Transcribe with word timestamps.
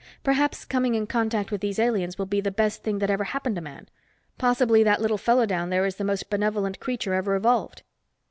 Perhaps 0.23 0.65
coming 0.65 0.95
in 0.95 1.05
contact 1.05 1.51
with 1.51 1.61
these 1.61 1.77
aliens 1.77 2.17
will 2.17 2.25
be 2.25 2.41
the 2.41 2.49
best 2.49 2.81
thing 2.81 2.97
that 2.97 3.11
ever 3.11 3.23
happened 3.25 3.55
to 3.55 3.61
man. 3.61 3.87
Possibly 4.39 4.81
that 4.81 4.99
little 4.99 5.19
fellow 5.19 5.45
down 5.45 5.69
there 5.69 5.85
is 5.85 5.97
the 5.97 6.03
most 6.03 6.27
benevolent 6.27 6.79
creature 6.79 7.13
ever 7.13 7.35
evolved." 7.35 7.83